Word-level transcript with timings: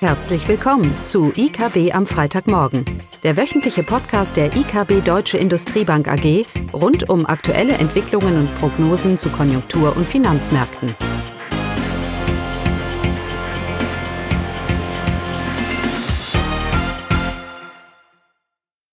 Herzlich 0.00 0.46
willkommen 0.46 0.94
zu 1.02 1.32
IKB 1.34 1.94
am 1.94 2.06
Freitagmorgen, 2.06 2.84
der 3.22 3.38
wöchentliche 3.38 3.82
Podcast 3.82 4.36
der 4.36 4.54
IKB 4.54 5.02
Deutsche 5.02 5.38
Industriebank 5.38 6.06
AG 6.06 6.44
rund 6.74 7.08
um 7.08 7.24
aktuelle 7.24 7.72
Entwicklungen 7.72 8.40
und 8.40 8.58
Prognosen 8.58 9.16
zu 9.16 9.30
Konjunktur- 9.30 9.96
und 9.96 10.06
Finanzmärkten. 10.06 10.94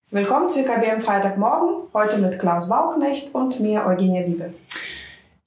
Willkommen 0.09 0.47
zu 0.47 0.61
IKB 0.61 0.89
am 0.89 1.01
Freitagmorgen, 1.01 1.89
heute 1.93 2.20
mit 2.20 2.39
Klaus 2.39 2.70
Bauknecht 2.70 3.35
und 3.35 3.59
mir 3.59 3.85
Eugenia 3.85 4.25
Wiebe. 4.25 4.54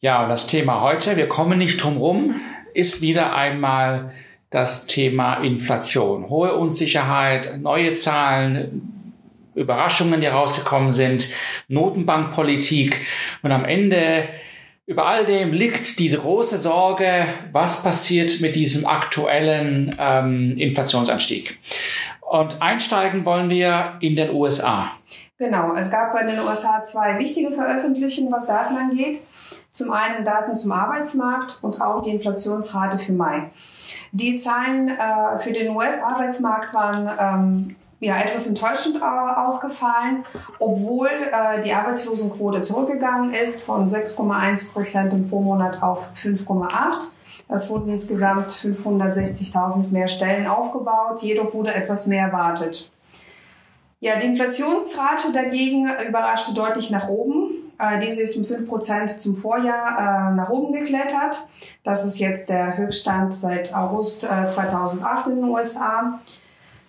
Ja, 0.00 0.22
und 0.24 0.28
das 0.28 0.48
Thema 0.48 0.82
heute, 0.82 1.16
wir 1.16 1.28
kommen 1.28 1.58
nicht 1.58 1.82
drum 1.82 1.96
rum, 1.96 2.42
ist 2.74 3.00
wieder 3.00 3.34
einmal 3.34 4.12
das 4.50 4.86
Thema 4.86 5.42
Inflation. 5.42 6.28
Hohe 6.28 6.54
Unsicherheit, 6.54 7.58
neue 7.60 7.94
Zahlen, 7.94 9.12
Überraschungen, 9.54 10.20
die 10.20 10.26
rausgekommen 10.26 10.92
sind, 10.92 11.32
Notenbankpolitik 11.68 13.00
und 13.42 13.52
am 13.52 13.64
Ende 13.64 14.28
über 14.88 15.06
all 15.06 15.24
dem 15.24 15.52
liegt 15.52 15.98
diese 15.98 16.18
große 16.18 16.58
Sorge, 16.58 17.26
was 17.50 17.82
passiert 17.82 18.40
mit 18.40 18.54
diesem 18.54 18.86
aktuellen 18.86 19.94
ähm, 19.98 20.56
Inflationsanstieg. 20.56 21.58
Und 22.20 22.62
einsteigen 22.62 23.24
wollen 23.24 23.50
wir 23.50 23.96
in 24.00 24.14
den 24.14 24.32
USA. 24.32 24.92
Genau, 25.38 25.74
es 25.74 25.90
gab 25.90 26.18
in 26.20 26.28
den 26.28 26.38
USA 26.38 26.82
zwei 26.84 27.18
wichtige 27.18 27.50
Veröffentlichungen, 27.50 28.32
was 28.32 28.46
Daten 28.46 28.76
angeht. 28.76 29.22
Zum 29.70 29.92
einen 29.92 30.24
Daten 30.24 30.54
zum 30.54 30.70
Arbeitsmarkt 30.70 31.58
und 31.62 31.80
auch 31.82 32.00
die 32.02 32.10
Inflationsrate 32.10 32.98
für 32.98 33.12
Mai. 33.12 33.50
Die 34.16 34.38
Zahlen 34.38 34.88
äh, 34.88 35.38
für 35.40 35.52
den 35.52 35.76
US-Arbeitsmarkt 35.76 36.72
waren 36.72 37.10
ähm, 37.20 37.76
ja, 38.00 38.16
etwas 38.16 38.46
enttäuschend 38.46 38.96
äh, 38.96 39.00
ausgefallen, 39.02 40.24
obwohl 40.58 41.08
äh, 41.08 41.62
die 41.62 41.74
Arbeitslosenquote 41.74 42.62
zurückgegangen 42.62 43.34
ist 43.34 43.60
von 43.60 43.86
6,1 43.86 44.72
Prozent 44.72 45.12
im 45.12 45.28
Vormonat 45.28 45.82
auf 45.82 46.14
5,8. 46.14 47.08
Es 47.48 47.68
wurden 47.68 47.90
insgesamt 47.90 48.50
560.000 48.50 49.90
mehr 49.90 50.08
Stellen 50.08 50.46
aufgebaut, 50.46 51.20
jedoch 51.20 51.52
wurde 51.52 51.74
etwas 51.74 52.06
mehr 52.06 52.28
erwartet. 52.28 52.90
Ja, 54.00 54.16
die 54.16 54.26
Inflationsrate 54.28 55.32
dagegen 55.32 55.90
überraschte 56.08 56.54
deutlich 56.54 56.90
nach 56.90 57.08
oben. 57.08 57.45
Äh, 57.78 58.00
diese 58.00 58.22
ist 58.22 58.36
um 58.36 58.42
5% 58.42 59.18
zum 59.18 59.34
Vorjahr 59.34 60.32
äh, 60.32 60.34
nach 60.34 60.48
oben 60.48 60.72
geklettert. 60.72 61.46
Das 61.84 62.04
ist 62.04 62.18
jetzt 62.18 62.48
der 62.48 62.76
Höchststand 62.76 63.34
seit 63.34 63.74
August 63.74 64.24
äh, 64.24 64.48
2008 64.48 65.28
in 65.28 65.36
den 65.36 65.44
USA. 65.44 66.20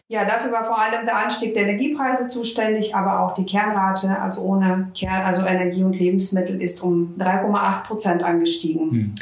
Ja, 0.10 0.24
dafür 0.24 0.54
war 0.54 0.64
vor 0.64 0.80
allem 0.80 1.06
der 1.06 1.18
Anstieg 1.18 1.54
der 1.54 1.64
Energiepreise 1.64 2.30
zuständig, 2.30 2.96
aber 2.96 3.20
auch 3.20 3.34
die 3.34 3.46
Kernrate, 3.46 4.18
also 4.22 4.42
ohne 4.44 4.90
Kern, 4.98 5.26
also 5.26 5.46
Energie 5.46 5.84
und 5.84 6.00
Lebensmittel, 6.00 6.62
ist 6.62 6.82
um 6.82 7.18
3,8 7.20 7.84
Prozent 7.84 8.24
angestiegen. 8.24 8.92
Hm. 8.92 9.16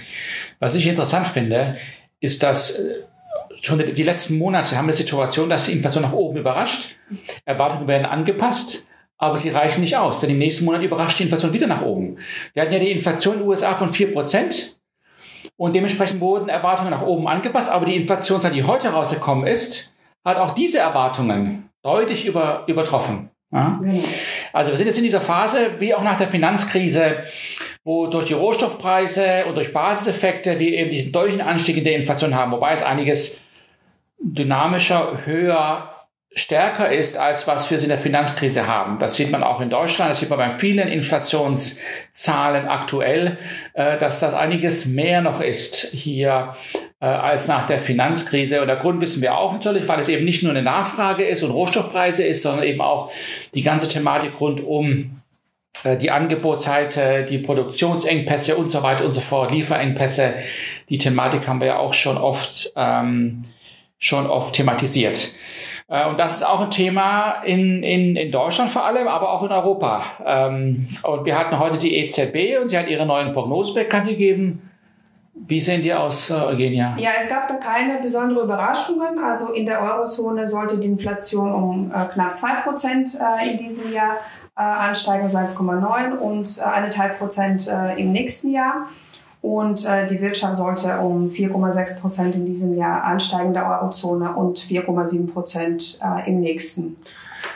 Was 0.60 0.76
ich 0.76 0.86
interessant 0.86 1.26
finde, 1.28 1.78
ist, 2.20 2.44
dass 2.44 2.80
äh, 2.80 3.02
schon 3.62 3.80
die 3.80 4.04
letzten 4.04 4.38
Monate 4.38 4.78
haben 4.78 4.86
wir 4.86 4.94
die 4.94 5.02
Situation, 5.02 5.50
dass 5.50 5.66
die 5.66 5.72
Inflation 5.72 6.04
nach 6.04 6.14
oben 6.14 6.38
überrascht. 6.38 6.96
Erwartungen 7.46 7.88
werden 7.88 8.06
angepasst 8.06 8.88
aber 9.18 9.38
sie 9.38 9.50
reichen 9.50 9.82
nicht 9.82 9.98
aus, 9.98 10.20
denn 10.20 10.30
im 10.30 10.38
nächsten 10.38 10.66
Monat 10.66 10.82
überrascht 10.82 11.20
die 11.20 11.24
Inflation 11.24 11.54
wieder 11.54 11.68
nach 11.68 11.82
oben. 11.82 12.18
Wir 12.54 12.64
hatten 12.64 12.74
ja 12.74 12.80
die 12.80 12.92
Inflation 12.92 13.36
in 13.36 13.40
den 13.42 13.50
USA 13.50 13.76
von 13.76 13.92
4% 13.92 14.76
und 15.58 15.76
dementsprechend 15.76 16.20
wurden 16.20 16.50
Erwartungen 16.50 16.92
nach 16.92 17.04
oben 17.04 17.28
angepasst, 17.28 17.72
aber 17.72 17.86
die 17.86 17.96
Inflationszahl, 17.96 18.52
die 18.52 18.64
heute 18.64 18.90
rausgekommen 18.90 19.48
ist, 19.48 19.94
hat 20.24 20.38
auch 20.38 20.54
diese 20.54 20.80
Erwartungen 20.80 21.70
deutlich 21.82 22.26
über, 22.26 22.64
übertroffen. 22.68 23.30
Ja? 23.52 23.80
Also 24.52 24.72
wir 24.72 24.78
sind 24.78 24.88
jetzt 24.88 24.98
in 24.98 25.04
dieser 25.04 25.22
Phase, 25.22 25.76
wie 25.80 25.94
auch 25.94 26.04
nach 26.04 26.18
der 26.18 26.28
Finanzkrise, 26.28 27.24
wo 27.84 28.08
durch 28.08 28.26
die 28.26 28.34
Rohstoffpreise 28.34 29.46
und 29.46 29.56
durch 29.56 29.72
Basiseffekte 29.72 30.60
wir 30.60 30.74
eben 30.74 30.90
diesen 30.90 31.12
deutlichen 31.12 31.42
Anstieg 31.42 31.78
in 31.78 31.84
der 31.84 31.96
Inflation 31.96 32.36
haben, 32.36 32.52
wobei 32.52 32.74
es 32.74 32.84
einiges 32.84 33.42
dynamischer, 34.20 35.26
höher 35.26 35.95
stärker 36.36 36.92
ist, 36.92 37.18
als 37.18 37.48
was 37.48 37.72
wir 37.72 37.82
in 37.82 37.88
der 37.88 37.98
Finanzkrise 37.98 38.68
haben. 38.68 39.00
Das 39.00 39.16
sieht 39.16 39.32
man 39.32 39.42
auch 39.42 39.62
in 39.62 39.70
Deutschland, 39.70 40.12
das 40.12 40.20
sieht 40.20 40.30
man 40.30 40.38
bei 40.38 40.52
vielen 40.52 40.90
Inflationszahlen 40.90 42.68
aktuell, 42.68 43.38
äh, 43.74 43.98
dass 43.98 44.20
das 44.20 44.34
einiges 44.34 44.86
mehr 44.86 45.22
noch 45.22 45.40
ist 45.40 45.92
hier 45.94 46.56
äh, 47.00 47.06
als 47.06 47.48
nach 47.48 47.68
der 47.68 47.80
Finanzkrise. 47.80 48.62
Und 48.62 48.68
der 48.68 48.76
Grund 48.76 49.00
wissen 49.00 49.22
wir 49.22 49.38
auch 49.38 49.54
natürlich, 49.54 49.88
weil 49.88 50.02
es 50.02 50.10
eben 50.10 50.26
nicht 50.26 50.44
nur 50.44 50.52
eine 50.52 50.62
Nachfrage 50.62 51.26
ist 51.26 51.42
und 51.42 51.52
Rohstoffpreise 51.52 52.26
ist, 52.26 52.44
sondern 52.44 52.66
eben 52.66 52.82
auch 52.82 53.12
die 53.54 53.64
ganze 53.64 53.88
Thematik 53.88 54.34
rund 54.42 54.62
um 54.62 55.22
äh, 55.86 55.96
die 55.96 56.12
Angebotsseite, 56.12 57.26
die 57.30 57.38
Produktionsengpässe 57.38 58.58
und 58.58 58.70
so 58.70 58.84
weiter 58.84 59.06
und 59.06 59.14
so 59.14 59.22
fort, 59.22 59.52
Lieferengpässe. 59.52 60.34
Die 60.90 60.98
Thematik 60.98 61.48
haben 61.48 61.62
wir 61.62 61.68
ja 61.68 61.78
auch 61.78 61.94
schon 61.94 62.18
oft, 62.18 62.74
ähm, 62.76 63.46
schon 64.00 64.28
oft 64.28 64.54
thematisiert. 64.54 65.36
Äh, 65.88 66.08
und 66.08 66.20
das 66.20 66.36
ist 66.36 66.46
auch 66.46 66.62
ein 66.62 66.72
Thema 66.72 67.44
in, 67.44 67.84
in, 67.84 68.16
in 68.16 68.32
Deutschland 68.32 68.72
vor 68.72 68.86
allem, 68.86 69.08
aber 69.08 69.32
auch 69.32 69.44
in 69.44 69.52
Europa. 69.52 70.04
Ähm, 70.26 70.88
und 71.04 71.26
wir 71.26 71.38
hatten 71.38 71.60
heute 71.60 71.78
die 71.78 71.98
EZB 71.98 72.62
und 72.62 72.70
sie 72.70 72.78
hat 72.78 72.88
ihre 72.88 73.06
neuen 73.06 73.34
Prognosen 73.34 73.76
bekannt 73.76 74.08
gegeben. 74.08 74.72
Wie 75.34 75.60
sehen 75.60 75.82
die 75.84 75.94
aus, 75.94 76.30
äh, 76.30 76.34
Eugenia? 76.34 76.96
Ja, 76.98 77.12
es 77.20 77.30
gab 77.30 77.48
da 77.48 77.56
keine 77.56 78.00
besonderen 78.02 78.46
Überraschungen. 78.46 79.20
Also 79.20 79.54
in 79.54 79.66
der 79.66 79.82
Eurozone 79.82 80.48
sollte 80.48 80.78
die 80.78 80.88
Inflation 80.88 81.54
um 81.54 81.92
äh, 81.92 82.14
knapp 82.14 82.36
zwei 82.36 82.62
Prozent 82.62 83.18
in 83.52 83.58
diesem 83.58 83.92
Jahr 83.94 84.18
ansteigen, 84.56 85.26
also 85.26 85.38
1,9 85.38 86.18
und 86.18 86.58
äh, 86.58 86.64
eineinhalb 86.64 87.20
Prozent 87.20 87.70
im 87.98 88.14
nächsten 88.14 88.54
Jahr. 88.54 88.88
Und 89.46 89.86
äh, 89.86 90.08
die 90.08 90.20
Wirtschaft 90.22 90.56
sollte 90.56 90.98
um 90.98 91.30
4,6 91.30 92.00
Prozent 92.00 92.36
in 92.36 92.48
diesem 92.48 92.76
Jahr 92.76 93.04
ansteigen, 93.04 93.54
der 93.54 93.70
Eurozone, 93.70 94.34
und 94.34 94.58
4,7 94.58 95.32
Prozent 95.32 96.00
äh, 96.04 96.28
im 96.28 96.40
nächsten. 96.40 96.96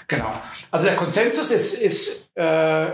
Genau. 0.07 0.31
Also 0.69 0.85
der 0.85 0.95
Konsensus 0.95 1.49
ist, 1.49 1.73
ist, 1.73 2.29
äh, 2.35 2.89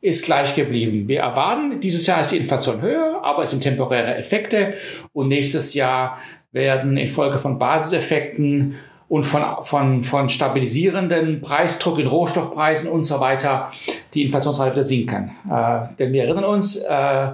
ist 0.00 0.24
gleich 0.24 0.54
geblieben. 0.54 1.06
Wir 1.08 1.20
erwarten, 1.20 1.82
dieses 1.82 2.06
Jahr 2.06 2.22
ist 2.22 2.32
die 2.32 2.38
Inflation 2.38 2.80
höher, 2.80 3.20
aber 3.22 3.42
es 3.42 3.50
sind 3.50 3.62
temporäre 3.62 4.16
Effekte. 4.16 4.72
Und 5.12 5.28
nächstes 5.28 5.74
Jahr 5.74 6.16
werden 6.50 6.96
infolge 6.96 7.38
von 7.38 7.58
Basiseffekten 7.58 8.76
und 9.10 9.24
von, 9.24 9.42
von, 9.64 10.02
von 10.04 10.30
stabilisierenden 10.30 11.42
Preisdruck 11.42 11.98
in 11.98 12.06
Rohstoffpreisen 12.06 12.90
und 12.90 13.04
so 13.04 13.20
weiter 13.20 13.70
die 14.14 14.22
Inflationsrate 14.22 14.72
wieder 14.72 14.84
sinken. 14.84 15.32
Äh, 15.50 15.94
denn 15.98 16.14
wir 16.14 16.24
erinnern 16.24 16.44
uns, 16.44 16.76
äh, 16.76 17.28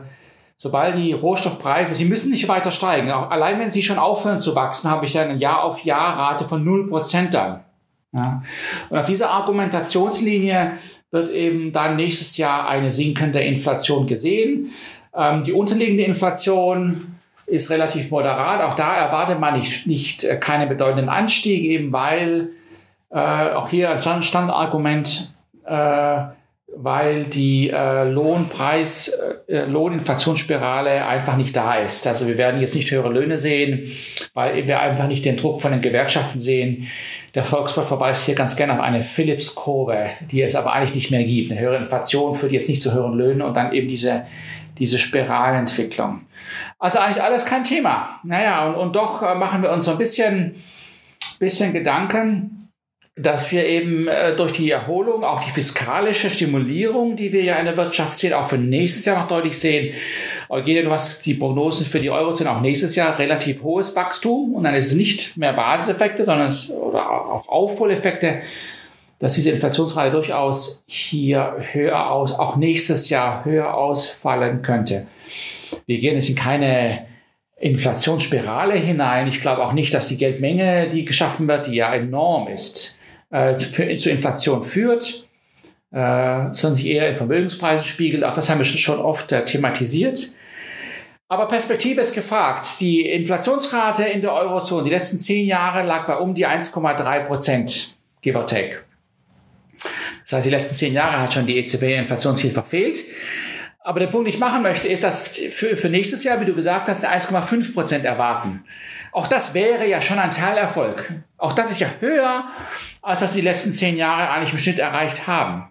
sobald 0.65 0.97
die 0.97 1.13
Rohstoffpreise, 1.13 1.95
sie 1.95 2.07
müssen 2.07 2.31
nicht 2.31 2.49
weiter 2.49 2.71
steigen. 2.71 3.11
Auch 3.11 3.31
allein 3.31 3.61
wenn 3.61 3.71
sie 3.71 3.83
schon 3.83 3.99
aufhören 3.99 4.41
zu 4.41 4.57
wachsen, 4.57 4.91
habe 4.91 5.05
ich 5.05 5.19
eine 5.19 5.35
Jahr-auf-Jahr-Rate 5.35 6.49
von 6.49 6.65
0% 6.67 7.29
dann. 7.29 7.61
Ja. 8.13 8.43
Und 8.89 8.99
auf 8.99 9.05
dieser 9.05 9.29
Argumentationslinie 9.29 10.79
wird 11.11 11.31
eben 11.33 11.75
dann 11.75 11.97
nächstes 11.97 12.39
Jahr 12.39 12.67
eine 12.67 12.91
sinkende 12.91 13.41
Inflation 13.41 14.07
gesehen. 14.07 14.71
Ähm, 15.15 15.45
die 15.45 15.53
unterliegende 15.53 16.05
Inflation 16.05 17.19
ist 17.45 17.69
relativ 17.69 18.11
moderat. 18.11 18.63
Auch 18.63 18.75
da 18.75 18.97
erwartet 18.97 19.39
man 19.41 19.59
nicht, 19.59 19.87
nicht 19.87 20.25
äh, 20.25 20.39
keinen 20.39 20.71
bedeutenden 20.71 21.11
Anstieg, 21.11 21.63
eben 21.65 21.93
weil 21.93 22.53
äh, 23.11 23.19
auch 23.19 23.69
hier 23.69 23.91
ein 23.91 24.23
Standardargument 24.23 25.31
äh, 25.67 26.23
weil 26.77 27.25
die 27.25 27.71
äh, 27.71 28.05
Lohnpreis, 28.05 29.09
äh, 29.49 29.65
Lohninflationsspirale 29.65 31.07
einfach 31.07 31.37
nicht 31.37 31.55
da 31.55 31.75
ist. 31.75 32.07
Also 32.07 32.27
wir 32.27 32.39
werden 32.39 32.61
jetzt 32.61 32.75
nicht 32.75 32.91
höhere 32.91 33.11
Löhne 33.11 33.39
sehen, 33.39 33.93
weil 34.33 34.67
wir 34.67 34.81
einfach 34.81 35.07
nicht 35.07 35.25
den 35.25 35.37
Druck 35.37 35.63
von 35.63 35.73
den 35.73 35.81
Gewerkschaften 35.81 36.41
sehen. 36.41 36.89
Der 37.35 37.45
Volkswagen 37.45 37.89
verweist 37.89 38.27
hier 38.27 38.35
ganz 38.35 38.57
gerne 38.57 38.75
auf 38.75 38.81
eine 38.81 39.03
Phillips-Kurve, 39.03 40.07
die 40.31 40.43
es 40.43 40.55
aber 40.55 40.73
eigentlich 40.73 40.95
nicht 40.95 41.11
mehr 41.11 41.25
gibt. 41.25 41.51
Eine 41.51 41.61
höhere 41.61 41.79
Inflation 41.79 42.35
führt 42.35 42.53
jetzt 42.53 42.69
nicht 42.69 42.83
zu 42.83 42.93
höheren 42.93 43.17
Löhnen 43.17 43.43
und 43.43 43.55
dann 43.55 43.73
eben 43.73 43.89
diese, 43.89 44.27
diese 44.79 44.99
Spiralentwicklung. 44.99 46.23
Also 46.79 46.99
eigentlich 46.99 47.23
alles 47.23 47.45
kein 47.45 47.65
Thema. 47.65 48.21
Naja, 48.25 48.67
und, 48.69 48.75
und 48.75 48.93
doch 48.97 49.23
äh, 49.23 49.35
machen 49.35 49.63
wir 49.63 49.71
uns 49.71 49.85
so 49.85 49.93
ein 49.93 49.99
bisschen, 49.99 50.57
bisschen 51.39 51.73
Gedanken, 51.73 52.64
dass 53.17 53.53
wir 53.53 53.65
eben 53.65 54.09
äh, 54.09 54.35
durch 54.35 54.53
die 54.53 54.71
Erholung, 54.71 55.23
auch 55.23 55.43
die 55.45 55.51
fiskalische 55.51 56.31
Stimulierung, 56.31 57.17
die 57.17 57.33
wir 57.33 57.45
ja 57.45 57.57
in 57.57 57.67
der 57.67 57.77
Wirtschaft 57.77 58.17
sehen, 58.19 58.33
auch 58.33 58.49
für 58.49 58.59
nächstes 58.59 59.05
Jahr 59.05 59.21
noch 59.21 59.29
deutlich 59.29 59.57
sehen. 59.57 59.95
Eugenia, 60.49 60.83
du 60.83 60.91
hast 60.91 61.25
die 61.25 61.35
Prognosen 61.35 61.87
für 61.87 62.01
die 62.01 62.11
Eurozone 62.11 62.51
auch 62.51 62.61
nächstes 62.61 62.97
Jahr 62.97 63.17
relativ 63.19 63.63
hohes 63.63 63.95
Wachstum 63.95 64.55
und 64.55 64.65
dann 64.65 64.75
ist 64.75 64.87
es 64.87 64.97
nicht 64.97 65.37
mehr 65.37 65.53
Basiseffekte, 65.53 66.25
sondern 66.25 66.51
es, 66.51 66.71
oder 66.71 67.09
auch 67.09 67.49
Aufholeffekte, 67.49 68.43
dass 69.21 69.35
diese 69.35 69.53
Inflationsrate 69.53 70.11
durchaus 70.11 70.83
hier 70.87 71.55
höher 71.73 72.11
aus, 72.11 72.33
auch 72.33 72.57
nächstes 72.57 73.11
Jahr 73.11 73.45
höher 73.45 73.75
ausfallen 73.75 74.63
könnte. 74.63 75.07
Wir 75.87 76.01
gehen 76.01 76.17
jetzt 76.17 76.29
in 76.29 76.35
keine 76.35 77.07
Inflationsspirale 77.61 78.75
hinein. 78.75 79.29
Ich 79.29 79.41
glaube 79.41 79.65
auch 79.65 79.73
nicht, 79.73 79.95
dass 79.95 80.09
die 80.09 80.19
Geldmenge, 80.19 80.91
die 80.91 81.05
geschaffen 81.05 81.47
wird, 81.47 81.69
die 81.69 81.77
ja 81.77 81.95
enorm 81.95 82.49
ist, 82.49 82.99
äh, 83.31 83.59
für, 83.59 83.97
zu 83.97 84.11
Inflation 84.11 84.65
führt, 84.65 85.27
äh, 85.91 86.53
sondern 86.53 86.75
sich 86.75 86.87
eher 86.87 87.09
in 87.09 87.17
Vermögenspreisen 87.17 87.87
spiegelt. 87.87 88.25
Auch 88.25 88.35
das 88.35 88.49
haben 88.49 88.59
wir 88.59 88.65
schon 88.65 88.99
oft 88.99 89.33
äh, 89.33 89.45
thematisiert. 89.45 90.35
Aber 91.29 91.49
Perspektive 91.49 92.01
ist 92.01 92.15
gefragt. 92.15 92.67
Die 92.81 93.09
Inflationsrate 93.09 94.05
in 94.05 94.21
der 94.21 94.33
Eurozone 94.33 94.85
die 94.85 94.91
letzten 94.91 95.19
zehn 95.19 95.47
Jahre 95.47 95.83
lag 95.83 96.07
bei 96.07 96.17
um 96.17 96.35
die 96.35 96.47
1,3 96.47 97.25
Prozent, 97.25 97.97
give 98.21 98.39
or 98.39 98.47
take. 98.47 98.81
Das 100.25 100.33
heißt, 100.33 100.47
die 100.47 100.51
letzten 100.51 100.75
zehn 100.75 100.93
Jahre 100.93 101.21
hat 101.21 101.35
schon 101.35 101.47
die 101.47 101.59
EZB 101.59 101.83
Inflationsziel 101.99 102.51
verfehlt. 102.51 102.99
Aber 103.87 104.01
der 104.01 104.07
Punkt, 104.07 104.27
den 104.27 104.35
ich 104.35 104.41
machen 104.41 104.63
möchte, 104.63 104.89
ist, 104.89 105.05
dass 105.05 105.29
für, 105.29 105.77
für 105.77 105.91
nächstes 105.91 106.25
Jahr, 106.25 106.41
wie 106.41 106.47
du 106.47 106.55
gesagt 106.55 106.89
hast, 106.89 107.07
1,5 107.07 107.75
Prozent 107.75 108.07
erwarten. 108.07 108.65
Auch 109.13 109.27
das 109.27 109.53
wäre 109.53 109.87
ja 109.87 110.01
schon 110.01 110.19
ein 110.19 110.31
Teilerfolg. 110.31 111.13
Auch 111.37 111.53
das 111.53 111.71
ist 111.71 111.81
ja 111.81 111.89
höher, 112.01 112.49
als 113.03 113.21
was 113.21 113.35
die 113.35 113.43
letzten 113.43 113.75
zehn 113.75 113.99
Jahre 113.99 114.31
eigentlich 114.31 114.55
im 114.55 114.59
Schnitt 114.59 114.79
erreicht 114.79 115.27
haben. 115.27 115.71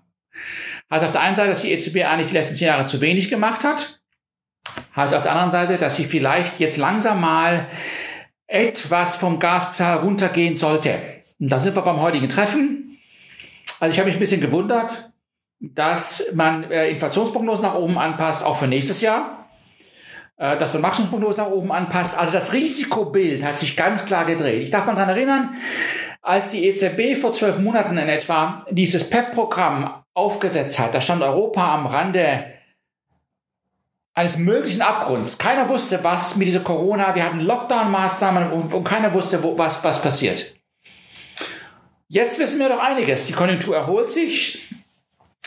Also 0.90 1.08
auf 1.08 1.12
der 1.12 1.22
einen 1.22 1.36
Seite, 1.36 1.50
dass 1.50 1.64
die 1.64 1.72
EZB 1.72 2.06
eigentlich 2.06 2.28
die 2.28 2.36
letzten 2.36 2.56
zehn 2.56 2.68
Jahre 2.68 2.86
zu 2.86 3.02
wenig 3.02 3.30
gemacht 3.30 3.64
hat. 3.64 4.00
Heißt 4.96 5.16
auf 5.16 5.24
der 5.24 5.32
anderen 5.32 5.52
Seite, 5.52 5.80
dass 5.80 5.96
sie 5.96 6.06
vielleicht 6.06 6.60
jetzt 6.60 6.78
langsam 6.78 7.20
mal 7.20 7.66
etwas 8.46 9.16
vom 9.16 9.40
Gaspedal 9.40 9.98
runtergehen 9.98 10.56
sollte. 10.56 11.00
Und 11.40 11.52
da 11.52 11.60
sind 11.60 11.76
wir 11.76 11.82
beim 11.82 12.00
heutigen 12.00 12.30
Treffen. 12.30 13.00
Also 13.80 13.92
ich 13.92 14.00
habe 14.00 14.08
mich 14.08 14.18
ein 14.18 14.20
bisschen 14.20 14.40
gewundert, 14.40 15.13
dass 15.64 16.32
man 16.34 16.70
äh, 16.70 16.90
Inflationsprognosen 16.90 17.66
nach 17.66 17.76
oben 17.76 17.98
anpasst, 17.98 18.46
auch 18.46 18.58
für 18.58 18.68
nächstes 18.68 19.02
Jahr. 19.02 19.44
Äh, 20.38 20.58
dass 20.60 20.74
man 20.74 20.84
Wachstumsprognosen 20.84 21.44
nach 21.44 21.52
oben 21.52 21.72
anpasst. 21.72 22.18
Also 22.18 22.34
das 22.34 22.54
Risikobild 22.54 23.44
hat 23.44 23.58
sich 23.58 23.78
ganz 23.78 24.06
klar 24.06 24.26
gedreht. 24.26 24.64
Ich 24.64 24.72
darf 24.72 24.86
mal 24.86 24.96
daran 24.96 25.10
erinnern, 25.10 25.56
als 26.22 26.52
die 26.52 26.66
EZB 26.68 27.20
vor 27.20 27.34
zwölf 27.34 27.60
Monaten 27.60 27.98
in 27.98 28.10
etwa 28.10 28.66
dieses 28.70 29.10
PEP-Programm 29.10 30.04
aufgesetzt 30.14 30.80
hat, 30.80 30.94
da 30.94 31.02
stand 31.02 31.22
Europa 31.22 31.74
am 31.74 31.86
Rande 31.86 32.46
eines 34.14 34.38
möglichen 34.38 34.82
Abgrunds. 34.82 35.38
Keiner 35.38 35.70
wusste, 35.70 36.04
was 36.04 36.36
mit 36.36 36.48
dieser 36.48 36.60
Corona, 36.60 37.16
wir 37.16 37.24
hatten 37.24 37.40
Lockdown-Maßnahmen 37.40 38.52
und, 38.52 38.74
und, 38.74 38.84
keiner 38.84 39.14
wusste, 39.14 39.44
wo, 39.44 39.58
was, 39.58 39.84
was 39.84 40.02
passiert. 40.02 40.56
Jetzt 42.10 42.38
wissen 42.38 42.60
wir 42.60 42.70
doch 42.70 42.84
einiges. 42.84 43.28
Die 43.28 43.34
Konjunktur 43.34 43.76
erholt 43.76 44.12
sich, 44.12 44.62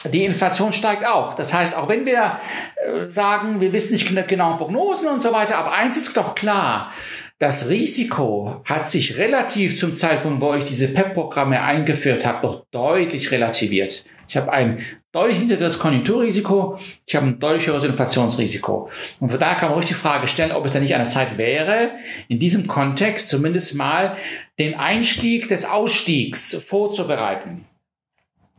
die 0.08 0.24
Inflation 0.24 0.72
steigt 0.72 1.06
auch. 1.06 1.34
Das 1.34 1.54
heißt, 1.54 1.76
auch 1.76 1.88
wenn 1.88 2.06
wir 2.06 2.38
äh, 2.76 3.10
sagen, 3.10 3.60
wir 3.60 3.72
wissen 3.72 3.94
nicht 3.94 4.28
genau 4.28 4.56
Prognosen 4.56 5.08
und 5.08 5.22
so 5.22 5.32
weiter, 5.32 5.58
aber 5.58 5.72
eins 5.72 5.96
ist 5.96 6.16
doch 6.16 6.34
klar, 6.34 6.92
das 7.38 7.68
Risiko 7.68 8.62
hat 8.64 8.88
sich 8.88 9.18
relativ 9.18 9.78
zum 9.78 9.92
Zeitpunkt, 9.94 10.40
wo 10.40 10.54
ich 10.54 10.64
diese 10.64 10.88
PEP-Programme 10.88 11.60
eingeführt 11.60 12.24
habe, 12.24 12.40
doch 12.42 12.64
deutlich 12.70 13.30
relativiert. 13.30 14.06
Ich 14.28 14.36
habe 14.36 14.52
ein 14.52 14.80
deutlich 15.12 15.40
niedrigeres 15.40 15.78
Konjunkturrisiko, 15.78 16.78
ich 17.06 17.14
habe 17.14 17.26
ein 17.26 17.38
deutlich 17.38 17.66
höheres 17.66 17.84
Inflationsrisiko. 17.84 18.90
Und 19.20 19.30
von 19.30 19.38
daher 19.38 19.56
kann 19.56 19.68
man 19.68 19.76
ruhig 19.76 19.86
die 19.86 19.94
Frage 19.94 20.28
stellen, 20.28 20.52
ob 20.52 20.64
es 20.64 20.72
da 20.72 20.80
nicht 20.80 20.94
eine 20.94 21.08
Zeit 21.08 21.38
wäre, 21.38 21.90
in 22.28 22.38
diesem 22.38 22.66
Kontext 22.66 23.28
zumindest 23.28 23.74
mal 23.74 24.16
den 24.58 24.74
Einstieg 24.74 25.48
des 25.48 25.64
Ausstiegs 25.64 26.64
vorzubereiten. 26.66 27.66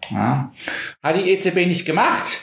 Ja. 0.10 0.52
Hat 1.02 1.16
die 1.16 1.30
EZB 1.32 1.68
nicht 1.68 1.86
gemacht. 1.86 2.42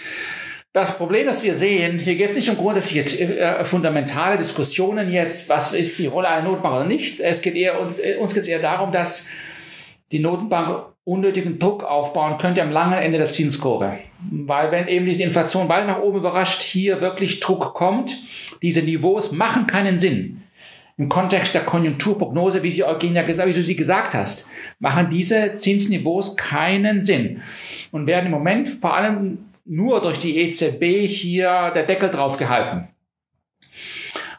Das 0.73 0.99
Problem, 0.99 1.27
das 1.27 1.45
wir 1.45 1.55
sehen, 1.55 2.01
hier 2.01 2.17
geht 2.17 2.31
es 2.31 2.37
nicht 2.37 2.51
um 2.51 2.57
grundsätzliche 2.57 3.39
äh, 3.39 3.65
fundamentale 3.65 4.37
Diskussionen 4.37 5.09
jetzt, 5.09 5.49
was 5.49 5.73
ist 5.73 5.99
die 6.01 6.09
Rolle 6.09 6.29
einer 6.29 6.43
Notenbank 6.43 6.75
oder 6.75 6.85
nicht. 6.85 7.21
Es 7.21 7.43
geht 7.43 7.55
eher 7.55 7.81
uns, 7.81 8.01
äh, 8.01 8.17
uns 8.17 8.35
geht 8.35 8.43
es 8.43 8.49
eher 8.49 8.59
darum, 8.59 8.91
dass 8.91 9.29
die 10.11 10.19
Notenbank 10.19 10.87
unnötigen 11.05 11.59
Druck 11.59 11.85
aufbauen 11.85 12.39
könnte 12.39 12.63
am 12.63 12.73
langen 12.73 12.99
Ende 12.99 13.19
der 13.19 13.29
Zinskurve. 13.29 13.99
Weil 14.31 14.73
wenn 14.73 14.89
eben 14.89 15.07
diese 15.07 15.23
Inflation 15.23 15.69
bald 15.69 15.87
nach 15.87 16.01
oben 16.01 16.19
überrascht, 16.19 16.63
hier 16.63 17.01
wirklich 17.01 17.41
Druck 17.41 17.75
kommt, 17.75 18.17
diese 18.63 18.83
Niveaus 18.83 19.31
machen 19.31 19.67
keinen 19.67 19.99
Sinn. 19.99 20.43
Im 20.97 21.09
Kontext 21.09 21.55
der 21.55 21.63
Konjunkturprognose, 21.65 22.63
wie 22.63 22.71
sie 22.71 22.85
Eugenia 22.85 23.23
gesagt, 23.23 23.49
wie 23.49 23.55
du 23.55 23.63
sie 23.63 23.75
gesagt 23.75 24.15
hast, 24.15 24.49
machen 24.79 25.11
diese 25.11 25.57
Zinsniveaus 25.57 26.37
keinen 26.37 27.03
Sinn 27.03 27.43
und 27.91 28.07
werden 28.07 28.27
im 28.27 28.33
Moment 28.33 28.69
vor 28.69 28.95
allem 28.95 29.39
nur 29.65 30.01
durch 30.01 30.19
die 30.19 30.39
EZB 30.39 31.09
hier 31.09 31.73
der 31.75 31.85
Deckel 31.85 32.11
drauf 32.11 32.37
gehalten. 32.37 32.89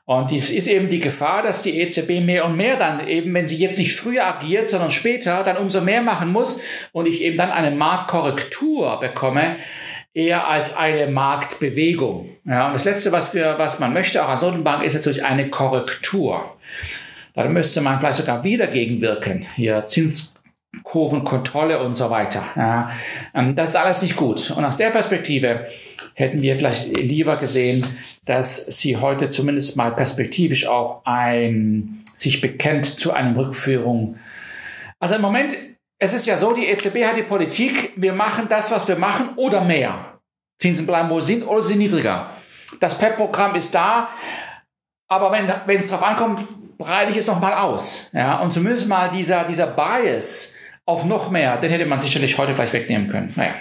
Und 0.06 0.32
es 0.32 0.52
ist 0.52 0.68
eben 0.68 0.90
die 0.90 1.00
Gefahr, 1.00 1.42
dass 1.42 1.64
die 1.64 1.80
EZB 1.80 2.24
mehr 2.24 2.46
und 2.46 2.56
mehr 2.56 2.78
dann 2.78 3.08
eben, 3.08 3.34
wenn 3.34 3.48
sie 3.48 3.58
jetzt 3.58 3.80
nicht 3.80 3.96
früher 3.96 4.26
agiert, 4.28 4.70
sondern 4.70 4.92
später, 4.92 5.44
dann 5.44 5.58
umso 5.58 5.82
mehr 5.82 6.04
machen 6.04 6.32
muss 6.32 6.62
und 6.92 7.08
ich 7.08 7.22
eben 7.22 7.38
dann 7.38 7.50
eine 7.50 7.76
Marktkorrektur 7.76 9.00
bekomme, 9.00 9.58
eher 10.16 10.48
als 10.48 10.76
eine 10.76 11.08
Marktbewegung. 11.08 12.30
Ja, 12.46 12.68
und 12.68 12.74
das 12.74 12.86
Letzte, 12.86 13.12
was 13.12 13.36
wir, 13.36 13.56
was 13.60 13.80
man 13.80 13.94
möchte, 13.94 14.24
auch 14.24 14.30
als 14.30 14.42
Notenbank, 14.42 14.84
ist 14.84 14.96
natürlich 14.96 15.24
eine 15.26 15.50
Korrektur. 15.50 16.56
Da 17.34 17.44
müsste 17.50 17.82
man 17.82 18.00
vielleicht 18.00 18.18
sogar 18.18 18.44
wieder 18.46 18.68
gegenwirken. 18.68 19.46
Hier 19.58 19.86
Zinskurvenkontrolle 19.86 21.84
und 21.84 21.96
so 21.96 22.10
weiter. 22.10 22.46
Ja, 22.56 22.92
ähm, 23.36 23.58
das 23.58 23.70
ist 23.70 23.76
alles 23.76 24.02
nicht 24.02 24.16
gut. 24.16 24.52
Und 24.52 24.64
aus 24.64 24.78
der 24.78 24.90
Perspektive 24.90 25.68
hätten 26.14 26.42
wir 26.42 26.56
vielleicht 26.56 26.98
lieber 26.98 27.36
gesehen, 27.36 27.86
dass 28.26 28.66
sie 28.66 28.96
heute 28.96 29.30
zumindest 29.30 29.76
mal 29.76 29.92
perspektivisch 29.92 30.66
auch 30.66 31.02
ein, 31.04 32.04
sich 32.14 32.40
bekennt 32.40 32.86
zu 32.86 33.12
einer 33.12 33.36
Rückführung. 33.36 34.18
Also 35.02 35.16
im 35.16 35.22
Moment, 35.22 35.58
es 35.98 36.14
ist 36.14 36.28
ja 36.28 36.38
so, 36.38 36.54
die 36.54 36.68
EZB 36.68 37.06
hat 37.06 37.18
die 37.18 37.24
Politik, 37.24 37.94
wir 37.96 38.14
machen 38.14 38.48
das, 38.50 38.72
was 38.72 38.88
wir 38.88 38.98
machen 38.98 39.30
oder 39.38 39.62
mehr. 39.62 40.20
Zinsen 40.60 40.86
bleiben, 40.86 41.10
wo 41.10 41.20
sie 41.20 41.36
sind 41.36 41.48
oder 41.48 41.62
sie 41.62 41.70
sind 41.70 41.80
niedriger. 41.80 42.32
Das 42.80 42.98
PEP-Programm 42.98 43.56
ist 43.56 43.74
da, 43.74 44.10
aber 45.08 45.32
wenn, 45.32 45.80
es 45.80 45.90
darauf 45.90 46.08
ankommt, 46.08 46.78
breite 46.78 47.12
ich 47.12 47.18
es 47.18 47.28
nochmal 47.28 47.54
aus. 47.54 48.10
Ja, 48.14 48.40
und 48.40 48.54
zumindest 48.54 48.88
mal 48.88 49.10
dieser, 49.10 49.46
dieser 49.46 49.68
Bias 49.68 50.56
auf 50.86 51.06
noch 51.06 51.32
mehr, 51.32 51.58
den 51.58 51.72
hätte 51.72 51.86
man 51.86 52.00
sicherlich 52.00 52.38
heute 52.38 52.54
gleich 52.54 52.74
wegnehmen 52.74 53.10
können. 53.10 53.34
Naja. 53.36 53.54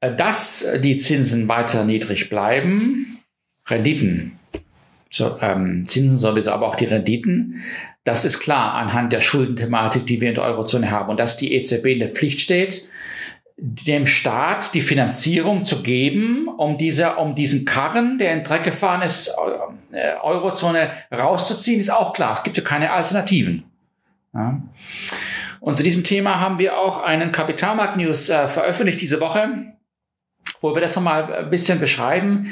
Äh, 0.00 0.14
dass 0.14 0.66
die 0.80 0.96
Zinsen 0.96 1.48
weiter 1.48 1.84
niedrig 1.84 2.28
bleiben, 2.28 3.20
Renditen, 3.66 4.38
so, 5.14 5.38
ähm, 5.40 5.84
Zinsen 5.84 6.18
sowieso, 6.18 6.50
aber 6.50 6.66
auch 6.66 6.74
die 6.74 6.86
Renditen, 6.86 7.62
das 8.02 8.24
ist 8.24 8.40
klar 8.40 8.74
anhand 8.74 9.12
der 9.12 9.20
Schuldenthematik, 9.20 10.06
die 10.06 10.20
wir 10.20 10.28
in 10.30 10.34
der 10.34 10.44
Eurozone 10.44 10.90
haben 10.90 11.08
und 11.08 11.20
dass 11.20 11.36
die 11.36 11.54
EZB 11.54 11.86
in 11.86 12.00
der 12.00 12.08
Pflicht 12.08 12.40
steht, 12.40 12.88
dem 13.56 14.06
Staat 14.06 14.74
die 14.74 14.82
Finanzierung 14.82 15.64
zu 15.64 15.82
geben, 15.82 16.48
um 16.48 16.76
dieser, 16.78 17.18
um 17.18 17.36
diesen 17.36 17.64
Karren, 17.64 18.18
der 18.18 18.32
in 18.32 18.42
Dreck 18.42 18.64
gefahren 18.64 19.02
ist, 19.02 19.32
äh, 19.92 20.14
Eurozone 20.20 20.90
rauszuziehen, 21.12 21.80
ist 21.80 21.90
auch 21.90 22.12
klar. 22.12 22.38
Es 22.38 22.42
gibt 22.42 22.56
ja 22.56 22.64
keine 22.64 22.90
Alternativen. 22.90 23.62
Ja. 24.34 24.60
Und 25.60 25.76
zu 25.76 25.84
diesem 25.84 26.02
Thema 26.02 26.40
haben 26.40 26.58
wir 26.58 26.76
auch 26.76 27.00
einen 27.00 27.30
Kapitalmarkt-News 27.30 28.30
äh, 28.30 28.48
veröffentlicht 28.48 29.00
diese 29.00 29.20
Woche 29.20 29.74
wo 30.64 30.74
wir 30.74 30.80
das 30.80 30.96
nochmal 30.96 31.30
ein 31.30 31.50
bisschen 31.50 31.78
beschreiben. 31.78 32.50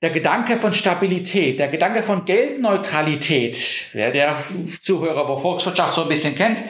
Der 0.00 0.10
Gedanke 0.10 0.58
von 0.58 0.72
Stabilität, 0.72 1.58
der 1.58 1.66
Gedanke 1.66 2.04
von 2.04 2.24
Geldneutralität, 2.24 3.90
ja, 3.94 4.12
der 4.12 4.38
Zuhörer, 4.80 5.28
wo 5.28 5.38
Volkswirtschaft 5.38 5.94
so 5.94 6.02
ein 6.02 6.08
bisschen 6.08 6.36
kennt, 6.36 6.62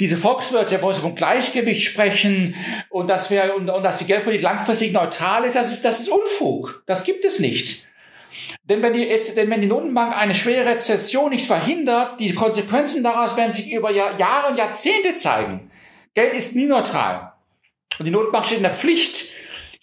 diese 0.00 0.16
Volkswirte, 0.16 0.82
wo 0.82 0.92
sie 0.92 1.00
von 1.00 1.14
Gleichgewicht 1.14 1.86
sprechen 1.86 2.56
und 2.90 3.06
dass 3.06 3.30
wir, 3.30 3.54
und, 3.54 3.70
und 3.70 3.84
dass 3.84 3.98
die 3.98 4.06
Geldpolitik 4.06 4.42
langfristig 4.42 4.92
neutral 4.92 5.44
ist, 5.44 5.54
das 5.54 5.72
ist, 5.72 5.84
das 5.84 6.00
ist 6.00 6.08
Unfug. 6.08 6.82
Das 6.86 7.04
gibt 7.04 7.24
es 7.24 7.38
nicht. 7.38 7.86
Denn 8.64 8.82
wenn 8.82 8.92
die, 8.92 9.08
denn 9.36 9.48
wenn 9.48 9.60
die 9.60 9.68
Notenbank 9.68 10.16
eine 10.16 10.34
schwere 10.34 10.66
Rezession 10.66 11.30
nicht 11.30 11.46
verhindert, 11.46 12.18
die 12.18 12.34
Konsequenzen 12.34 13.04
daraus 13.04 13.36
werden 13.36 13.52
sich 13.52 13.70
über 13.70 13.92
Jahre 13.92 14.50
und 14.50 14.56
Jahrzehnte 14.56 15.14
zeigen. 15.14 15.70
Geld 16.14 16.34
ist 16.34 16.56
nie 16.56 16.66
neutral. 16.66 17.34
Und 18.00 18.06
die 18.06 18.10
Notenbank 18.10 18.46
steht 18.46 18.56
in 18.56 18.64
der 18.64 18.72
Pflicht, 18.72 19.33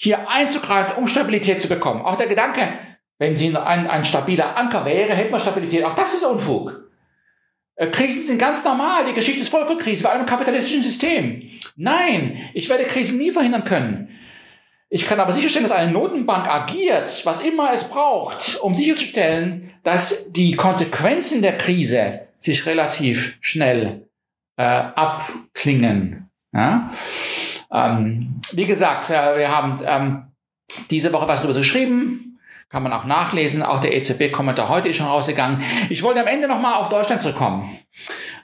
hier 0.02 0.28
einzugreifen, 0.28 0.96
um 0.98 1.08
Stabilität 1.08 1.62
zu 1.62 1.68
bekommen. 1.68 2.02
Auch 2.02 2.16
der 2.16 2.28
Gedanke, 2.28 2.74
wenn 3.20 3.36
sie 3.36 3.56
ein, 3.56 3.88
ein 3.88 4.04
stabiler 4.04 4.58
Anker 4.58 4.84
wäre, 4.84 5.14
hätte 5.14 5.32
man 5.32 5.40
Stabilität. 5.40 5.86
Auch 5.86 5.94
das 5.94 6.16
ist 6.16 6.24
Unfug. 6.24 6.90
Äh, 7.76 7.88
Krisen 7.88 8.26
sind 8.26 8.40
ganz 8.40 8.66
normal. 8.66 9.06
Die 9.06 9.14
Geschichte 9.14 9.42
ist 9.42 9.50
voll 9.50 9.66
von 9.66 9.78
Krisen, 9.78 10.02
vor 10.02 10.12
allem 10.12 10.22
im 10.22 10.26
kapitalistischen 10.26 10.82
System. 10.82 11.44
Nein, 11.76 12.50
ich 12.56 12.68
werde 12.68 12.86
Krisen 12.86 13.20
nie 13.20 13.30
verhindern 13.30 13.64
können. 13.64 14.18
Ich 14.90 15.06
kann 15.06 15.20
aber 15.20 15.34
sicherstellen, 15.34 15.68
dass 15.68 15.78
eine 15.78 15.92
Notenbank 15.92 16.48
agiert, 16.48 17.24
was 17.24 17.44
immer 17.44 17.72
es 17.72 17.84
braucht, 17.84 18.58
um 18.60 18.74
sicherzustellen, 18.74 19.72
dass 19.84 20.32
die 20.32 20.56
Konsequenzen 20.56 21.44
der 21.44 21.60
Krise 21.60 22.28
sich 22.40 22.66
relativ 22.66 23.38
schnell 23.40 24.08
äh, 24.58 24.64
abklingen. 24.64 26.32
Ja? 26.54 26.92
Ähm, 27.72 28.42
wie 28.52 28.66
gesagt, 28.66 29.10
äh, 29.10 29.38
wir 29.38 29.56
haben 29.56 29.80
ähm, 29.86 30.24
diese 30.90 31.14
Woche 31.14 31.28
was 31.28 31.42
darüber 31.42 31.60
geschrieben. 31.60 32.40
Kann 32.70 32.84
man 32.84 32.94
auch 32.94 33.04
nachlesen. 33.04 33.64
Auch 33.64 33.82
der 33.82 33.94
EZB-Kommentar 33.94 34.70
heute 34.70 34.88
ist 34.90 34.98
schon 34.98 35.08
rausgegangen. 35.08 35.62
Ich 35.90 36.04
wollte 36.04 36.22
am 36.22 36.28
Ende 36.28 36.48
nochmal 36.48 36.76
auf 36.76 36.88
Deutschland 36.88 37.22
zurückkommen. 37.22 37.78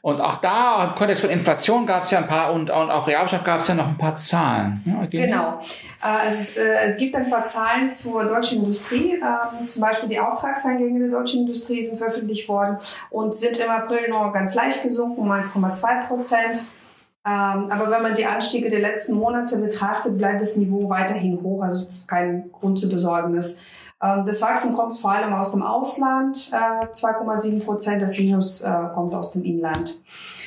Und 0.02 0.22
auch 0.22 0.36
da, 0.42 0.86
im 0.86 0.96
Kontext 0.96 1.24
von 1.24 1.32
Inflation 1.32 1.86
gab 1.86 2.04
es 2.04 2.12
ja 2.12 2.20
ein 2.20 2.28
paar 2.28 2.54
und, 2.54 2.70
und 2.70 2.92
auch 2.92 3.08
Realwirtschaft 3.08 3.46
gab 3.46 3.62
es 3.62 3.68
ja 3.68 3.74
noch 3.74 3.88
ein 3.88 3.98
paar 3.98 4.16
Zahlen. 4.18 4.82
Ja, 4.86 5.06
genau. 5.06 5.60
Äh, 6.04 6.28
es, 6.28 6.58
äh, 6.58 6.76
es, 6.86 6.98
gibt 6.98 7.16
ein 7.16 7.30
paar 7.30 7.46
Zahlen 7.46 7.90
zur 7.90 8.26
deutschen 8.26 8.60
Industrie. 8.60 9.14
Ähm, 9.14 9.68
zum 9.68 9.82
Beispiel 9.82 10.08
die 10.08 10.20
Auftragseingänge 10.20 11.00
der 11.00 11.10
deutschen 11.10 11.42
Industrie 11.42 11.82
sind 11.82 11.98
veröffentlicht 11.98 12.48
worden 12.48 12.78
und 13.10 13.34
sind 13.34 13.58
im 13.58 13.70
April 13.70 14.10
nur 14.10 14.32
ganz 14.32 14.54
leicht 14.56 14.84
gesunken, 14.84 15.22
um 15.22 15.32
1,2 15.32 16.08
Prozent. 16.08 16.64
Ähm, 17.28 17.70
aber 17.72 17.92
wenn 17.92 18.04
man 18.04 18.16
die 18.16 18.26
Anstiege 18.26 18.70
der 18.70 18.80
letzten 18.80 19.16
Monate 19.16 19.58
betrachtet, 19.58 20.18
bleibt 20.18 20.40
das 20.40 20.56
Niveau 20.56 20.90
weiterhin 20.90 21.42
hoch. 21.44 21.62
Also 21.62 21.86
es 21.86 21.94
ist 21.94 22.08
kein 22.08 22.50
Grund 22.54 22.80
zur 22.80 22.90
Besorgnis. 22.90 23.60
Ähm, 24.02 24.24
das 24.26 24.42
Wachstum 24.42 24.76
kommt 24.76 24.94
vor 24.94 25.12
allem 25.12 25.34
aus 25.34 25.52
dem 25.52 25.62
Ausland, 25.62 26.38
2,7 26.38 27.58
äh, 27.58 27.60
Prozent. 27.60 28.02
Das 28.02 28.18
Minus 28.18 28.62
äh, 28.62 28.72
kommt 28.94 29.14
aus 29.14 29.32
dem 29.32 29.44
Inland. 29.44 30.02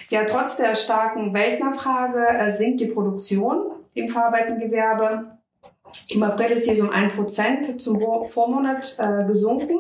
Ja, 0.09 0.25
trotz 0.25 0.57
der 0.57 0.75
starken 0.75 1.35
Weltnachfrage 1.35 2.27
äh, 2.27 2.51
sinkt 2.51 2.81
die 2.81 2.87
Produktion 2.87 3.73
im 3.93 4.09
verarbeitenden. 4.09 4.73
Im 6.09 6.23
April 6.23 6.53
ist 6.53 6.67
dies 6.67 6.81
um 6.81 6.89
ein 6.91 7.11
Prozent 7.11 7.81
zum 7.81 8.01
Vormonat 8.27 8.97
gesunken. 9.27 9.77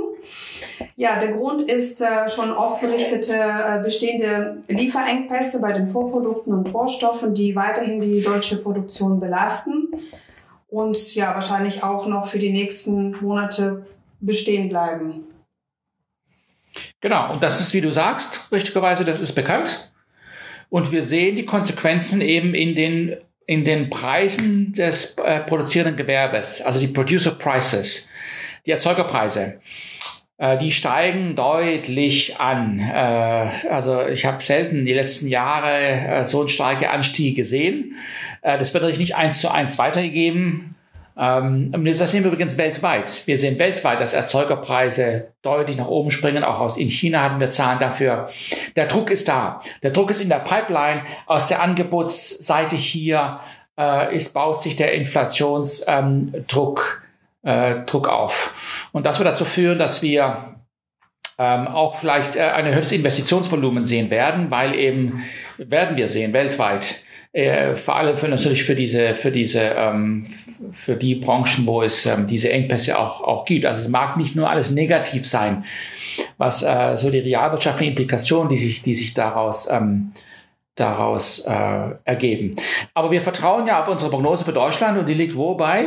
Ja, 0.96 1.18
der 1.18 1.32
Grund 1.32 1.62
ist 1.62 2.00
äh, 2.00 2.28
schon 2.28 2.50
oft 2.52 2.80
berichtete 2.80 3.34
äh, 3.34 3.82
bestehende 3.82 4.62
Lieferengpässe 4.68 5.60
bei 5.60 5.72
den 5.72 5.88
Vorprodukten 5.88 6.52
und 6.52 6.72
Rohstoffen, 6.74 7.34
die 7.34 7.56
weiterhin 7.56 8.00
die 8.00 8.22
deutsche 8.22 8.58
Produktion 8.58 9.20
belasten 9.20 9.88
und 10.68 11.14
ja, 11.14 11.34
wahrscheinlich 11.34 11.82
auch 11.82 12.06
noch 12.06 12.28
für 12.28 12.38
die 12.38 12.50
nächsten 12.50 13.16
Monate 13.20 13.86
bestehen 14.20 14.68
bleiben. 14.68 15.24
Genau, 17.00 17.32
und 17.32 17.42
das 17.42 17.60
ist, 17.60 17.74
wie 17.74 17.80
du 17.80 17.90
sagst, 17.90 18.52
richtigerweise, 18.52 19.04
das 19.04 19.20
ist 19.20 19.34
bekannt. 19.34 19.92
Und 20.68 20.92
wir 20.92 21.02
sehen 21.02 21.34
die 21.34 21.44
Konsequenzen 21.44 22.20
eben 22.20 22.54
in 22.54 22.76
den, 22.76 23.16
in 23.46 23.64
den 23.64 23.90
Preisen 23.90 24.72
des 24.72 25.16
äh, 25.18 25.40
produzierenden 25.40 25.96
Gewerbes, 25.96 26.62
also 26.62 26.78
die 26.78 26.86
Producer 26.86 27.32
Prices, 27.32 28.08
die 28.64 28.70
Erzeugerpreise. 28.70 29.60
Äh, 30.40 30.58
die 30.58 30.72
steigen 30.72 31.36
deutlich 31.36 32.40
an. 32.40 32.80
Äh, 32.80 33.50
also 33.68 34.06
ich 34.06 34.24
habe 34.24 34.42
selten 34.42 34.86
die 34.86 34.94
letzten 34.94 35.28
Jahre 35.28 35.70
äh, 35.70 36.24
so 36.24 36.40
einen 36.40 36.48
starke 36.48 36.88
Anstieg 36.88 37.36
gesehen. 37.36 37.96
das 38.42 38.72
wird 38.72 38.82
natürlich 38.82 38.98
nicht 38.98 39.16
eins 39.16 39.42
zu 39.42 39.52
eins 39.52 39.76
weitergegeben. 39.76 40.76
Ähm, 41.18 41.84
das 41.84 42.10
sehen 42.10 42.24
wir 42.24 42.32
übrigens 42.32 42.56
weltweit. 42.56 43.26
Wir 43.26 43.36
sehen 43.36 43.58
weltweit, 43.58 44.00
dass 44.00 44.14
Erzeugerpreise 44.14 45.26
deutlich 45.42 45.76
nach 45.76 45.88
oben 45.88 46.10
springen. 46.10 46.42
Auch 46.42 46.58
aus, 46.58 46.78
in 46.78 46.88
China 46.88 47.22
hatten 47.22 47.38
wir 47.38 47.50
Zahlen 47.50 47.78
dafür. 47.78 48.30
Der 48.76 48.86
Druck 48.86 49.10
ist 49.10 49.28
da. 49.28 49.60
Der 49.82 49.90
Druck 49.90 50.10
ist 50.10 50.22
in 50.22 50.30
der 50.30 50.36
Pipeline. 50.36 51.02
Aus 51.26 51.48
der 51.48 51.60
Angebotsseite 51.60 52.76
hier 52.76 53.40
ist, 54.12 54.34
baut 54.34 54.62
sich 54.62 54.76
der 54.76 54.92
Inflationsdruck 54.92 57.02
äh, 57.42 57.84
Druck 57.86 58.08
auf. 58.08 58.88
Und 58.92 59.06
das 59.06 59.18
wird 59.18 59.28
dazu 59.28 59.44
führen, 59.44 59.78
dass 59.78 60.02
wir 60.02 60.56
ähm, 61.38 61.68
auch 61.68 61.96
vielleicht 61.96 62.36
äh, 62.36 62.42
ein 62.42 62.66
erhöhtes 62.66 62.92
Investitionsvolumen 62.92 63.86
sehen 63.86 64.10
werden, 64.10 64.50
weil 64.50 64.74
eben 64.74 65.24
werden 65.56 65.96
wir 65.96 66.08
sehen 66.08 66.32
weltweit, 66.34 67.02
äh, 67.32 67.76
vor 67.76 67.96
allem 67.96 68.18
für 68.18 68.28
natürlich 68.28 68.64
für 68.64 68.74
diese 68.74 69.14
für 69.14 69.30
diese 69.30 69.60
ähm, 69.60 70.26
für 70.72 70.96
die 70.96 71.14
Branchen, 71.14 71.64
wo 71.64 71.80
es 71.82 72.04
ähm, 72.04 72.26
diese 72.26 72.52
Engpässe 72.52 72.98
auch 72.98 73.22
auch 73.22 73.44
gibt. 73.44 73.64
Also 73.64 73.84
es 73.84 73.88
mag 73.88 74.16
nicht 74.16 74.36
nur 74.36 74.50
alles 74.50 74.70
negativ 74.70 75.26
sein, 75.26 75.64
was 76.36 76.62
äh, 76.62 76.96
so 76.98 77.08
die 77.10 77.20
realwirtschaftlichen 77.20 77.92
Implikationen, 77.92 78.50
die 78.50 78.58
sich 78.58 78.82
die 78.82 78.94
sich 78.94 79.14
daraus 79.14 79.70
ähm, 79.70 80.12
daraus 80.74 81.40
äh, 81.46 81.90
ergeben. 82.04 82.56
Aber 82.94 83.10
wir 83.10 83.22
vertrauen 83.22 83.66
ja 83.66 83.80
auf 83.80 83.88
unsere 83.88 84.10
Prognose 84.10 84.44
für 84.44 84.52
Deutschland 84.52 84.98
und 84.98 85.08
die 85.08 85.14
liegt 85.14 85.36
wo 85.36 85.54
bei? 85.54 85.86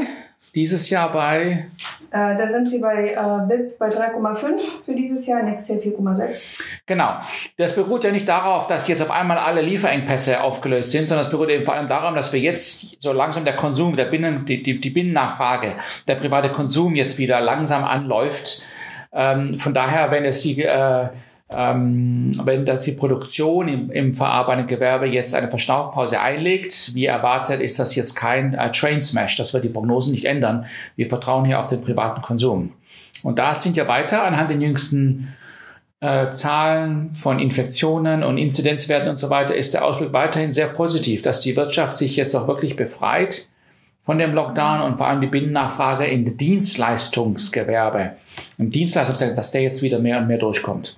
Dieses 0.56 0.92
Jahr 0.92 1.12
bei? 1.12 1.66
Äh, 2.12 2.38
da 2.38 2.48
sind 2.48 2.72
wir 2.72 2.80
bei 2.80 3.10
äh, 3.10 3.48
BIP 3.48 3.80
bei 3.80 3.90
3,5 3.90 4.84
für 4.86 4.94
dieses 4.94 5.26
Jahr, 5.26 5.42
nächstes 5.42 5.84
Jahr 5.84 5.94
4,6. 5.96 6.62
Genau. 6.86 7.16
Das 7.58 7.74
beruht 7.74 8.04
ja 8.04 8.12
nicht 8.12 8.28
darauf, 8.28 8.68
dass 8.68 8.88
jetzt 8.88 9.02
auf 9.02 9.10
einmal 9.10 9.40
alle 9.40 9.62
Lieferengpässe 9.62 10.42
aufgelöst 10.42 10.92
sind, 10.92 11.08
sondern 11.08 11.26
es 11.26 11.32
beruht 11.32 11.50
eben 11.50 11.66
vor 11.66 11.74
allem 11.74 11.90
darum, 11.90 12.16
dass 12.16 12.32
wir 12.34 12.40
jetzt 12.40 13.02
so 13.02 13.14
langsam 13.14 13.46
der 13.46 13.56
Konsum, 13.56 13.96
der 13.96 14.06
Binnen, 14.06 14.46
die, 14.46 14.62
die, 14.62 14.80
die 14.80 14.92
Binnennachfrage, 14.92 15.74
der 16.08 16.16
private 16.16 16.50
Konsum 16.50 16.96
jetzt 16.96 17.18
wieder 17.18 17.42
langsam 17.42 17.84
anläuft. 17.84 18.64
Ähm, 19.12 19.58
von 19.58 19.74
daher, 19.74 20.12
wenn 20.12 20.24
es 20.24 20.42
die 20.42 20.62
äh, 20.62 21.08
ähm, 21.56 22.32
wenn 22.44 22.66
das 22.66 22.84
die 22.84 22.92
Produktion 22.92 23.68
im, 23.68 23.92
im 23.92 24.14
verarbeitenden 24.14 24.68
Gewerbe 24.68 25.08
jetzt 25.08 25.36
eine 25.36 25.50
Verschnaufpause 25.50 26.20
einlegt, 26.20 26.94
wie 26.94 27.06
erwartet, 27.06 27.62
ist 27.62 27.80
das 27.80 27.96
jetzt 27.96 28.16
kein 28.16 28.54
äh, 28.54 28.72
Train 28.72 29.02
Smash. 29.02 29.38
Das 29.38 29.54
wird 29.54 29.64
die 29.64 29.70
Prognosen 29.70 30.12
nicht 30.12 30.26
ändern. 30.26 30.66
Wir 30.96 31.08
vertrauen 31.08 31.46
hier 31.46 31.60
auf 31.60 31.70
den 31.70 31.82
privaten 31.82 32.22
Konsum. 32.22 32.74
Und 33.24 33.40
da 33.40 33.56
sind 33.56 33.78
ja 33.78 33.88
weiter 33.88 34.24
anhand 34.24 34.50
den 34.50 34.62
jüngsten 34.62 35.34
äh, 36.04 36.32
Zahlen 36.32 37.14
von 37.14 37.40
Infektionen 37.40 38.24
und 38.24 38.38
Inzidenzwerten 38.38 39.10
und 39.10 39.18
so 39.18 39.30
weiter, 39.30 39.56
ist 39.56 39.74
der 39.74 39.86
Ausblick 39.86 40.12
weiterhin 40.12 40.52
sehr 40.52 40.68
positiv, 40.68 41.22
dass 41.22 41.40
die 41.40 41.56
Wirtschaft 41.56 41.96
sich 41.96 42.18
jetzt 42.18 42.36
auch 42.36 42.48
wirklich 42.48 42.76
befreit 42.76 43.48
von 44.02 44.18
dem 44.18 44.34
Lockdown 44.34 44.82
und 44.82 44.98
vor 44.98 45.08
allem 45.08 45.22
die 45.22 45.28
Binnennachfrage 45.28 46.06
in 46.06 46.38
Dienstleistungsgewerbe, 46.38 48.18
im 48.58 48.70
Dienstleistungssektor, 48.70 49.38
dass 49.38 49.52
der 49.52 49.62
jetzt 49.62 49.82
wieder 49.82 50.00
mehr 50.00 50.18
und 50.18 50.28
mehr 50.28 50.40
durchkommt. 50.40 50.98